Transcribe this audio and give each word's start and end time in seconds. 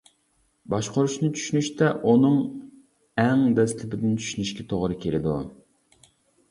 باشقۇرۇشنى 0.73 1.29
چۈشىنىشتە 1.35 1.91
ئۇنىڭ 2.13 2.39
ئەڭ 3.25 3.45
دەسلىپىدىن 3.61 4.19
چۈشىنىشكە 4.25 4.69
توغرا 4.75 5.01
كېلىدۇ. 5.07 5.37